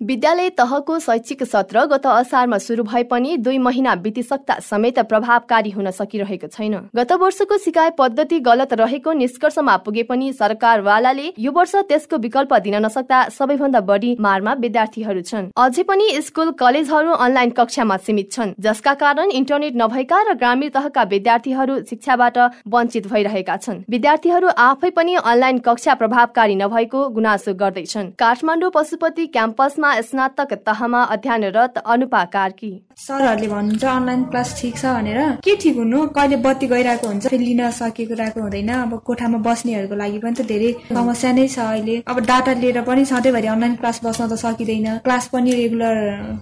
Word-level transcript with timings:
विद्यालय 0.00 0.48
तहको 0.50 0.98
शैक्षिक 0.98 1.42
सत्र 1.42 1.84
गत 1.86 2.06
असारमा 2.06 2.56
सुरु 2.58 2.82
भए 2.84 3.02
पनि 3.02 3.36
दुई 3.36 3.58
महिना 3.58 3.94
बितिसक्दा 3.96 4.58
समेत 4.60 4.98
प्रभावकारी 5.02 5.70
हुन 5.70 5.90
सकिरहेको 5.90 6.46
छैन। 6.48 6.74
गत 6.96 7.12
वर्षको 7.12 7.56
सिकाइ 7.58 7.90
पद्धति 7.98 8.38
गलत 8.40 8.72
रहेको 8.72 9.12
निष्कर्षमा 9.14 9.76
पुगे 9.76 10.02
पनि 10.02 10.32
सरकारवालाले 10.32 11.32
यो 11.38 11.52
वर्ष 11.52 11.74
त्यसको 11.88 12.16
विकल्प 12.18 12.52
दिन 12.58 12.74
नसक्दा 12.84 13.22
सबैभन्दा 13.30 13.80
बढी 13.82 14.16
मारमा 14.20 14.52
विद्यार्थीहरू 14.56 15.22
छन्। 15.22 15.48
अझै 15.56 15.82
पनि 15.84 16.10
स्कुल 16.20 16.50
कलेजहरू 16.60 17.12
अनलाइन 17.18 17.50
कक्षामा 17.56 17.96
सीमित 17.98 18.30
छन् 18.32 18.52
जसका 18.60 18.94
कारण 18.96 19.30
इन्टरनेट 19.32 19.80
नभएका 19.82 20.20
र 20.22 20.34
ग्रामीण 20.36 20.68
तहका 20.76 21.02
विद्यार्थीहरू 21.06 21.78
शिक्षाबाट 21.88 22.38
वञ्चित 22.68 23.06
भइरहेका 23.08 23.56
छन्। 23.56 23.82
विद्यार्थीहरू 23.88 24.52
आफै 24.60 24.90
पनि 24.92 25.16
अनलाइन 25.24 25.64
कक्षा 25.64 25.94
प्रभावकारी 25.96 26.54
नभएको 26.56 27.08
गुनासो 27.10 27.54
गर्दैछन्। 27.56 28.12
काठमाडौँ 28.18 28.70
पशुपति 28.74 29.26
क्याम्पसमा 29.32 29.84
स्नातक 30.02 30.52
तहमा 30.66 31.02
अध्ययनरत 31.14 31.78
अनुपा 31.86 32.22
कार्की। 32.34 32.72
सरहरूले 32.96 33.48
भन्नुहुन्छ 33.48 33.84
अनलाइन 33.84 34.22
क्लास 34.32 34.48
ठिक 34.60 34.74
छ 34.76 34.84
भनेर। 34.96 35.20
के 35.44 35.56
ठिक 35.56 35.76
हुनु? 35.76 35.98
कहिले 36.16 36.36
बत्ती 36.46 36.66
गइरहेको 36.66 37.06
हुन्छ 37.06 37.32
लिन 37.32 37.70
सकेको 37.70 38.14
रहेको 38.14 38.40
हुँदैन। 38.40 38.68
अब 38.68 38.92
कोठामा 39.06 39.38
बस्नेहरूको 39.46 39.96
लागि 39.96 40.18
पनि 40.18 40.34
त 40.34 40.46
धेरै 40.46 40.70
समस्या 40.92 41.32
नै 41.32 41.46
छ 41.48 41.58
अहिले। 41.58 41.96
अब 42.06 42.16
डाटा 42.26 42.52
लिएर 42.62 42.80
पनि 42.82 43.04
सधैँभरि 43.04 43.46
अनलाइन 43.46 43.74
क्लास 43.76 44.00
बस्न 44.04 44.28
त 44.28 44.34
सकिँदैन। 44.36 44.88
क्लास 45.04 45.28
पनि 45.32 45.50
रेगुलर 45.52 45.96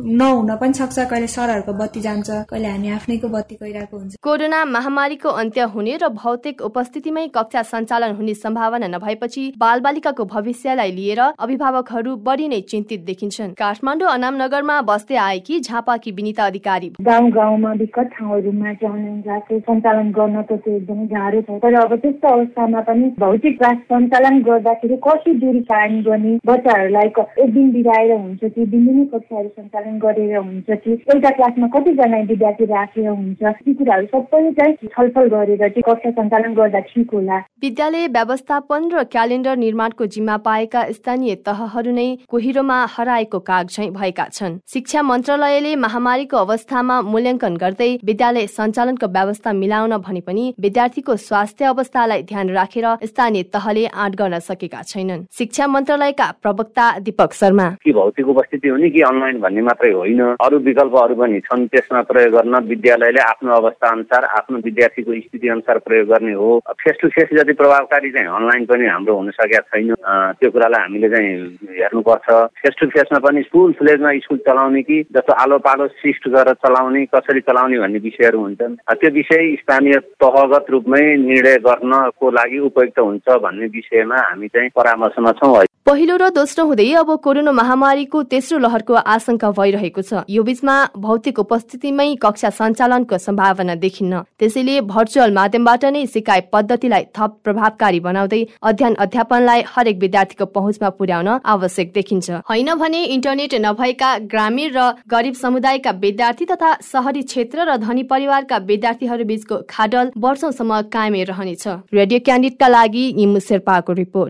नहुन 0.00 0.56
पनि 0.56 0.72
सक्छ। 0.74 0.98
कहिले 1.10 1.26
सरहरूको 1.28 1.72
बत्ती 1.72 2.00
जान्छ 2.00 2.28
कहिले 2.50 2.68
हामी 2.68 2.88
आफ्नैको 2.98 3.28
बत्ती 3.28 3.54
गइरहेको 3.62 3.96
हुन्छ। 3.98 4.16
कोरोना 4.22 4.64
महामारीको 4.66 5.28
अन्त्य 5.28 5.62
हुने 5.74 5.96
र 5.96 6.08
भौतिक 6.16 6.62
उपस्थितिमै 6.62 7.26
कक्षा 7.36 7.62
सञ्चालन 7.62 8.16
हुने 8.16 8.34
सम्भावना 8.36 8.86
नभएपछि 8.88 9.42
बालबालिकाको 9.58 10.24
भविष्यलाई 10.24 10.90
लिएर 10.92 11.20
अभिभावकहरू 11.38 12.16
बढी 12.24 12.48
नै 12.48 12.60
चिन्तित 12.70 13.00
देखिन्छन्। 13.28 13.52
काठमाडौँ 13.54 14.08
अनामनगरमा 14.08 14.80
बस्दै 14.88 15.16
आएकी 15.16 15.60
झापाकी 15.60 16.10
विनिता 16.12 16.44
अधिकारी 16.46 16.88
गाउँ 17.00 17.30
गाउँमा 17.30 17.72
विकट 17.78 18.08
ठाउँहरूमा 18.16 18.72
चाहिँ 18.74 18.94
अनलाइन 18.94 19.20
क्लासेस 19.22 19.62
सञ्चालन 19.68 20.10
गर्न 20.16 20.42
त 20.42 20.52
त्यो 20.64 20.72
एकदमै 20.76 21.06
गाह्रो 21.12 21.40
छ। 21.42 21.60
तर 21.62 21.74
अब 21.76 21.94
त्यस्तो 22.02 22.28
अवस्थामा 22.28 22.80
पनि 22.88 23.08
भौतिक 23.18 23.58
क्लास 23.58 23.76
सञ्चालन 23.92 24.40
गर्दाखेरि 24.48 24.96
कसरी 25.06 25.32
दूरी 25.44 25.60
कायम 25.68 26.00
गर्ने 26.08 26.32
बच्चाहरूलाई 26.48 27.08
एक 27.44 27.52
दिन 27.54 27.70
बिराएर 27.72 28.12
हुन्छ 28.12 28.40
कि 28.44 28.64
दिनदिनै 28.64 29.04
कक्षाहरू 29.12 29.48
सञ्चालन 29.48 29.98
गरेर 29.98 30.36
हुन्छ 30.36 30.68
कि 30.84 30.92
एउटा 31.12 31.30
क्लासमा 31.38 31.66
कतिजना 31.76 32.20
विद्यार्थी 32.32 32.64
राखेर 32.72 33.08
हुन्छ। 33.08 33.42
ती 33.58 33.74
कुराहरू 33.74 34.06
सबै 34.14 34.42
चाहिँ 34.58 34.88
छलफल 34.88 35.28
गरेर 35.36 35.58
चाहिँ 35.58 35.82
कक्षा 35.88 36.10
सञ्चालन 36.16 36.54
गर्दा 36.54 36.80
ठिक 36.88 37.14
होला। 37.14 37.38
विद्यालय 37.62 38.06
व्यवस्थापन 38.16 38.88
र 38.92 39.02
क्यालेन्डर 39.12 39.56
निर्माणको 39.58 40.06
जिम्मा 40.16 40.36
पाएका 40.48 40.82
स्थानीय 40.98 41.34
तहहरू 41.46 41.92
नै 41.92 42.08
कोहिरोमा 42.30 42.78
काग 43.24 43.66
भएका 43.90 44.28
छन्। 44.32 44.58
शिक्षा 44.68 45.02
मन्त्रालयले 45.02 45.76
महामारी 45.76 46.26
पछाडिको 46.28 46.36
अवस्थामा 46.36 47.00
मूल्याङ्कन 47.02 47.56
गर्दै 47.56 47.98
विद्यालय 48.04 48.46
सञ्चालनको 48.46 49.06
व्यवस्था 49.06 49.52
मिलाउन 49.52 49.96
भने 49.96 50.20
पनि 50.20 50.54
विद्यार्थीको 50.60 51.16
स्वास्थ्य 51.16 51.64
अवस्थालाई 51.64 52.22
ध्यान 52.22 52.50
राखेर 52.50 52.86
स्थानीय 53.04 53.42
तहले 53.42 53.86
आँट 53.86 54.14
गर्न 54.16 54.38
सकेका 54.38 54.82
छैनन्। 54.82 55.24
शिक्षा 55.32 55.66
मन्त्रालयका 55.66 56.26
प्रवक्ता 56.42 56.98
दीपक 56.98 57.32
शर्मा। 57.32 57.68
कि 57.84 57.92
भौतिक 57.92 58.28
उपस्थिति 58.28 58.68
हुने 58.68 58.90
कि 58.90 59.00
अनलाइन 59.00 59.40
भन्ने 59.40 59.62
मात्रै 59.62 59.92
होइन। 59.92 60.20
अरू 60.36 60.58
विकल्पहरू 60.58 61.14
पनि 61.14 61.40
छन्। 61.40 61.66
त्यसमा 61.66 62.02
प्रयोग 62.02 62.32
गर्न 62.34 62.54
विद्यालयले 62.68 63.20
आफ्नो 63.20 63.52
अवस्था 63.52 63.88
अनुसार 63.88 64.24
आफ्नो 64.24 64.58
विद्यार्थीको 64.58 65.20
स्थिति 65.20 65.48
अनुसार 65.48 65.78
प्रयोग 65.78 66.08
गर्ने 66.08 66.32
हो। 66.32 66.60
फेस 66.68 66.96
टु 67.02 67.08
फेस 67.08 67.28
जति 67.38 67.52
प्रभावकारी 67.52 68.10
चाहिँ 68.10 68.28
अनलाइन 68.28 68.64
पनि 68.66 68.86
हाम्रो 68.86 69.16
हुन 69.16 69.30
सकेका 69.30 69.60
छैन। 69.60 69.94
त्यो 70.40 70.50
कुरालाई 70.50 70.82
हामीले 70.82 71.08
चाहिँ 71.08 71.32
हेर्नुपर्छ। 71.80 72.26
फेस 72.62 72.74
टु 72.80 72.86
फेसमा 73.08 73.18
पनि 73.24 73.42
फुल 73.52 73.72
फ्लेजमा 73.72 74.12
स्कुल 74.18 74.38
चलाउने 74.38 74.82
कि 74.82 75.00
जस्तो 75.16 75.32
आलो 75.32 75.58
पालो 75.58 75.84
लिस्ट 75.84 76.28
गरेर 76.28 76.54
चलाउने 76.60 77.04
कसरी 77.14 77.40
चलाउने 77.40 77.78
भन्ने 77.78 77.98
विषयहरू 77.98 78.40
हुन्छन्। 78.40 78.76
त्यो 78.92 79.10
विषय 79.10 79.56
स्थानीय 79.56 79.96
तहगत 80.20 80.66
रूपमै 80.70 81.00
निर्णय 81.16 81.56
गर्नको 81.64 82.30
लागि 82.30 82.58
उपयुक्त 82.68 82.98
हुन्छ 82.98 83.26
भन्ने 83.40 83.66
विषयमा 83.72 84.18
हामी 84.28 84.48
चाहिँ 84.48 84.70
परामर्शमा 84.76 85.32
छौँ। 85.40 85.64
पहिलो 85.88 86.16
र 86.20 86.28
दोस्रो 86.36 86.64
हुँदै 86.68 86.92
अब 87.00 87.10
कोरोना 87.24 87.52
महामारीको 87.52 88.22
तेस्रो 88.28 88.58
लहरको 88.60 88.94
आशंका 89.08 89.50
भइरहेको 89.56 90.02
छ। 90.04 90.28
यो 90.28 90.42
बीचमा 90.44 90.74
भौतिक 91.00 91.38
उपस्थितिमै 91.40 92.08
कक्षा 92.20 92.50
सञ्चालनको 92.52 93.16
सम्भावना 93.16 93.74
देखिन्न। 93.80 94.20
त्यसैले 94.36 94.80
भर्चुअल 94.84 95.32
माध्यमबाट 95.32 95.84
नै 95.88 96.04
सिकाइ 96.06 96.40
पद्धतिलाई 96.52 97.04
थप 97.16 97.40
प्रभावकारी 97.44 98.00
बनाउँदै 98.04 98.42
अध्ययन 98.62 98.94
अध्यापनलाई 99.00 99.62
हरेक 99.64 99.96
विद्यार्थीको 99.98 100.44
पहुँचमा 100.52 100.88
पुर्याउन 101.00 101.28
आवश्यक 101.56 101.92
देखिन्छ। 101.94 102.44
होइन 102.44 102.68
इन्टरनेट 103.06 103.54
नभएका 103.56 104.10
ग्रामीण 104.32 104.68
र 104.74 104.78
गरिब 105.08 105.34
समुदायका 105.34 105.90
विद्यार्थी 106.00 106.44
तथा 106.44 106.70
सहरी 106.82 107.22
क्षेत्र 107.24 107.58
र 107.64 107.76
धनी 107.78 108.02
परिवारका 108.04 108.56
विद्यार्थीहरू 108.68 109.24
बीचको 109.24 109.56
खाडल 109.70 110.10
वर्षौसम्म 110.18 110.80
कायमै 110.92 111.22
रहनेछ। 111.24 111.66
रेडियो 111.94 112.18
क्यान्डिडका 112.20 112.68
लागि 112.68 113.04
इमु 113.18 113.40
शेर्पाको 113.40 113.92
रिपोर्ट। 113.94 114.26